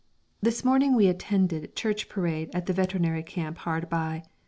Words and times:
_This 0.41 0.65
morning 0.65 0.95
we 0.95 1.05
attended 1.05 1.75
Church 1.75 2.09
Parade 2.09 2.49
at 2.55 2.65
the 2.65 2.73
veterinary 2.73 3.21
camp 3.21 3.59
hard 3.59 3.87
by. 3.87 4.23